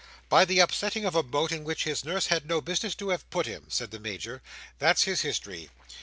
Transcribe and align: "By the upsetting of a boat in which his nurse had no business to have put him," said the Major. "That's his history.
"By 0.29 0.45
the 0.45 0.57
upsetting 0.57 1.05
of 1.05 1.13
a 1.13 1.21
boat 1.21 1.51
in 1.51 1.63
which 1.63 1.83
his 1.83 2.03
nurse 2.03 2.25
had 2.25 2.47
no 2.49 2.59
business 2.59 2.95
to 2.95 3.09
have 3.09 3.29
put 3.29 3.45
him," 3.45 3.65
said 3.69 3.91
the 3.91 3.99
Major. 3.99 4.41
"That's 4.79 5.03
his 5.03 5.21
history. 5.21 5.69